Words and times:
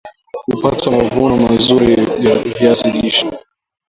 Kupata 0.49 0.87
mavuno 0.95 1.35
mazuri 1.47 1.89
ya 2.25 2.35
viazi 2.53 2.87
lishe 2.95 3.27